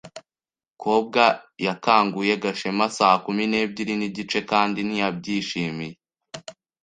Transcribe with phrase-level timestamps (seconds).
[0.81, 1.25] Kobwa
[1.65, 5.95] yakanguye Gashema saa kumi n'ebyiri n'igice kandi ntiyabyishimiye.